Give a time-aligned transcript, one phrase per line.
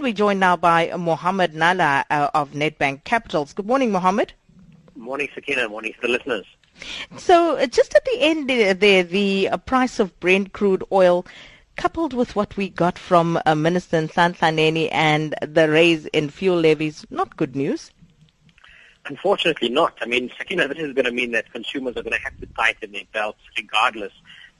[0.00, 3.52] And we're joined now by Mohammed Nalla uh, of Nedbank Capitals.
[3.52, 4.32] Good morning, Mohammed.
[4.96, 5.68] Morning, Sakina.
[5.68, 6.46] Morning to the listeners.
[7.18, 11.26] So, uh, just at the end there, the uh, price of Brent crude oil,
[11.76, 16.56] coupled with what we got from uh, Minister Nhlanhla Nene and the raise in fuel
[16.56, 17.90] levies, not good news.
[19.04, 19.98] Unfortunately not.
[20.00, 22.46] I mean, Sakina, this is going to mean that consumers are going to have to
[22.46, 24.12] tighten their belts regardless.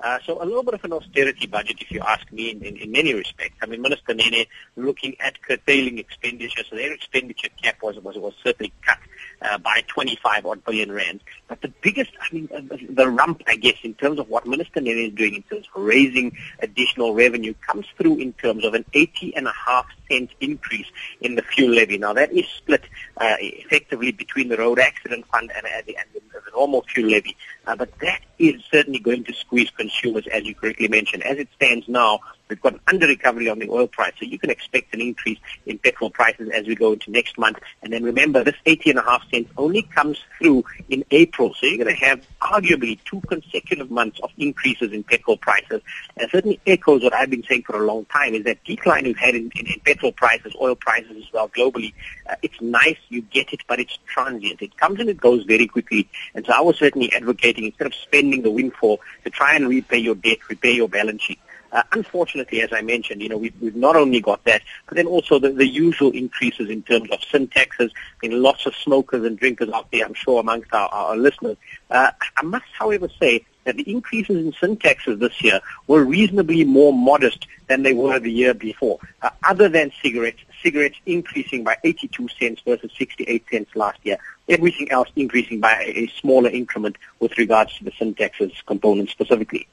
[0.03, 2.77] Uh, so a little bit of an austerity budget, if you ask me, in, in,
[2.77, 3.57] in many respects.
[3.63, 4.47] I mean, Minister Nene
[4.77, 8.99] looking at curtailing expenditure, so their expenditure cap was, was, was certainly cut
[9.43, 11.21] uh, by 25 odd billion rand.
[11.49, 14.81] But the biggest, I mean, uh, the rump, I guess, in terms of what Minister
[14.81, 18.85] Nene is doing in terms of raising additional revenue comes through in terms of an
[18.95, 20.87] 80 and a half cent increase
[21.21, 21.99] in the fuel levy.
[21.99, 22.85] Now that is split
[23.17, 27.11] uh, effectively between the road accident fund and, and, the, and the, the normal fuel
[27.11, 27.37] levy.
[27.67, 31.23] Uh, but that is certainly going to squeeze consumers, as you correctly mentioned.
[31.23, 34.39] As it stands now, We've got an under recovery on the oil price, so you
[34.39, 37.59] can expect an increase in petrol prices as we go into next month.
[37.83, 41.67] And then remember, this 80 and a half cents only comes through in April, so
[41.67, 45.81] you're going to have arguably two consecutive months of increases in petrol prices.
[46.17, 49.17] And certainly echoes what I've been saying for a long time is that decline we've
[49.17, 51.95] had in, in, in petrol prices, oil prices as well globally.
[52.29, 54.61] Uh, it's nice, you get it, but it's transient.
[54.63, 56.09] It comes and it goes very quickly.
[56.35, 59.99] And so I was certainly advocating instead of spending the windfall to try and repay
[59.99, 61.39] your debt, repay your balance sheet.
[61.73, 65.07] Uh, unfortunately, as I mentioned, you know, we've, we've not only got that, but then
[65.07, 67.93] also the, the usual increases in terms of sin taxes.
[68.23, 71.57] I mean, lots of smokers and drinkers out there, I'm sure, amongst our, our listeners.
[71.91, 76.65] Uh, I must, however, say that the increases in sin taxes this year were reasonably
[76.65, 81.77] more modest than they were the year before, uh, other than cigarettes, cigarettes increasing by
[81.85, 84.19] 82 cents versus 68 cents last year.
[84.49, 89.11] Everything else increasing by a, a smaller increment with regards to the sin taxes component
[89.11, 89.69] specifically.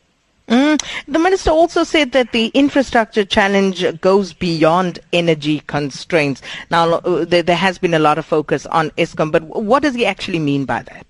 [0.47, 0.81] Mm.
[1.07, 6.41] The minister also said that the infrastructure challenge goes beyond energy constraints.
[6.71, 10.05] Now, uh, there, has been a lot of focus on Eskom, but what does he
[10.05, 11.05] actually mean by that?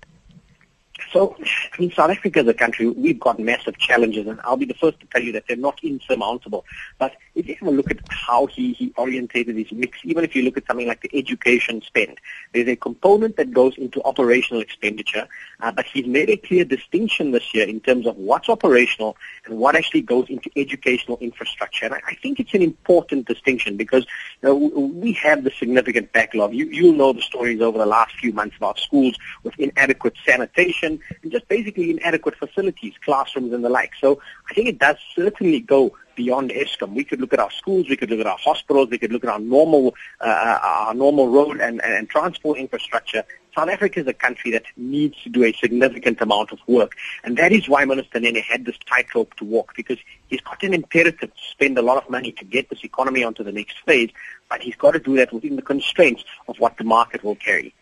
[1.12, 4.66] So, I mean, South Africa as a country, we've got massive challenges, and I'll be
[4.66, 6.64] the first to tell you that they're not insurmountable.
[6.98, 10.36] But if you have a look at how he, he orientated his mix, even if
[10.36, 12.18] you look at something like the education spend,
[12.52, 15.26] there's a component that goes into operational expenditure,
[15.60, 19.16] uh, but he's made a clear distinction this year in terms of what's operational
[19.46, 21.86] and what actually goes into educational infrastructure.
[21.86, 24.06] And I, I think it's an important distinction because
[24.42, 26.54] you know, we have the significant backlog.
[26.54, 30.97] You, you'll know the stories over the last few months about schools with inadequate sanitation,
[31.22, 33.92] and just basically inadequate facilities, classrooms and the like.
[34.00, 34.20] So
[34.50, 36.94] I think it does certainly go beyond Eskom.
[36.94, 39.22] We could look at our schools, we could look at our hospitals, we could look
[39.22, 43.24] at our normal, uh, uh our normal road and, and transport infrastructure.
[43.54, 46.92] South Africa is a country that needs to do a significant amount of work.
[47.24, 49.98] And that is why Minister Nene had this tightrope to walk, because
[50.28, 53.42] he's got an imperative to spend a lot of money to get this economy onto
[53.42, 54.10] the next phase,
[54.48, 57.74] but he's got to do that within the constraints of what the market will carry.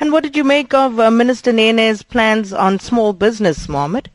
[0.00, 4.10] And what did you make of uh, Minister Nene's plans on small business, Mohammed?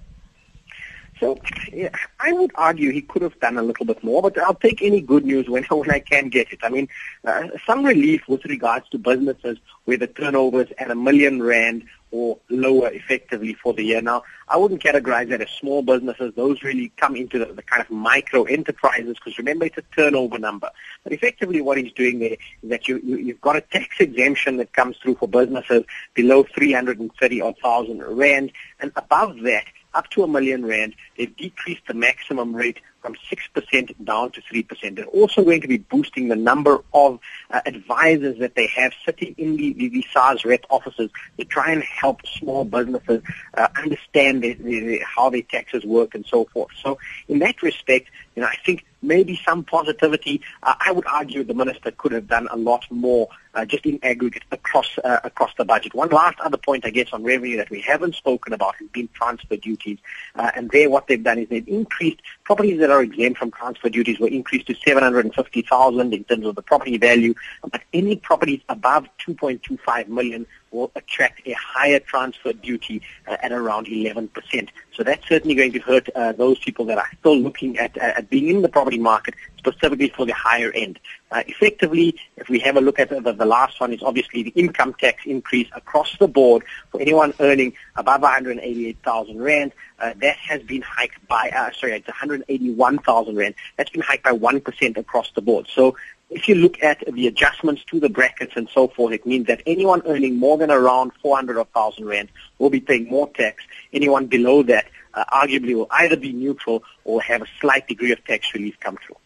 [1.19, 1.39] So
[1.71, 4.81] yeah, I would argue he could have done a little bit more, but I'll take
[4.81, 6.59] any good news when, when I can get it.
[6.63, 6.89] I mean,
[7.25, 11.85] uh, some relief with regards to businesses where the turnover is at a million rand
[12.13, 13.99] or lower effectively for the year.
[13.99, 16.31] Now, I wouldn't categorize that as small businesses.
[16.35, 20.37] Those really come into the, the kind of micro enterprises because remember it's a turnover
[20.37, 20.69] number.
[21.03, 24.57] But effectively what he's doing there is that you, you, you've got a tax exemption
[24.57, 30.23] that comes through for businesses below 330 or 1,000 rand and above that up to
[30.23, 34.95] a million rand, they've decreased the maximum rate from 6% down to 3%.
[34.95, 37.19] They're also going to be boosting the number of
[37.51, 41.71] uh, advisors that they have sitting in the, the, the SARS rep offices to try
[41.71, 43.21] and help small businesses
[43.55, 46.71] uh, understand the, the, how their taxes work and so forth.
[46.81, 50.41] So in that respect, you know, I think maybe some positivity.
[50.63, 53.99] Uh, I would argue the minister could have done a lot more uh, just in
[54.03, 55.93] aggregate across uh, across the budget.
[55.93, 59.09] One last other point, I guess, on revenue that we haven't spoken about has been
[59.13, 59.99] transfer duties.
[60.35, 63.89] Uh, and there what they've done is they've increased properties that are exempt from transfer
[63.89, 67.33] duties were increased to 750,000 in terms of the property value,
[67.69, 73.87] but any properties above 2.25 million will attract a higher transfer duty uh, at around
[73.87, 74.69] 11%.
[74.93, 78.29] So that's certainly going to hurt uh, those people that are still looking at, at
[78.29, 80.99] being in the property market, specifically for the higher end.
[81.31, 84.51] Uh, effectively, if we have a look at the, the last one, is obviously the
[84.51, 89.71] income tax increase across the board for anyone earning above 188,000 rand.
[89.99, 93.55] Uh, that has been hiked by, uh, sorry, it's 181,000 rand.
[93.77, 95.67] That's been hiked by 1% across the board.
[95.73, 95.95] So
[96.29, 99.61] if you look at the adjustments to the brackets and so forth, it means that
[99.65, 103.63] anyone earning more than around 400 or 1,000 rand will be paying more tax.
[103.93, 108.23] Anyone below that uh, arguably will either be neutral or have a slight degree of
[108.25, 109.17] tax relief come through.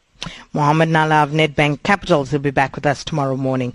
[0.54, 3.74] Mohammed Nalla of Nedbank Capitals will be back with us tomorrow morning.